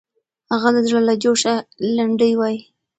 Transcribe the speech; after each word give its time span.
هغه 0.51 0.69
د 0.75 0.77
زړه 0.87 1.01
له 1.07 1.15
جوشه 1.23 1.53
لنډۍ 1.95 2.31
وایي. 2.39 2.59